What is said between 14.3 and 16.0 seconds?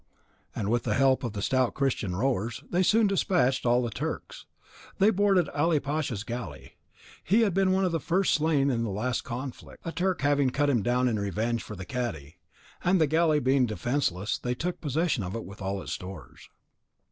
they took possession of it with all its